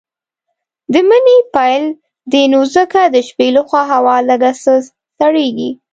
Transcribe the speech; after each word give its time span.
د 0.93 0.95
مني 1.09 1.37
پيل 1.55 1.83
دی 2.31 2.43
نو 2.51 2.59
ځکه 2.75 3.01
د 3.13 3.15
شپې 3.27 3.47
لخوا 3.57 3.81
هوا 3.93 4.15
لږ 4.29 4.41
څه 4.63 4.73
سړييږي. 5.19 5.69